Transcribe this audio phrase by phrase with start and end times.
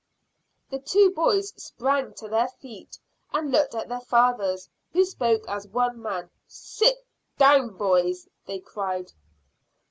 [0.71, 2.97] The two boys sprang to their feet
[3.33, 6.31] and looked at their fathers, who spoke as one man.
[6.47, 7.05] "Sit
[7.37, 9.11] down, boys!" they cried.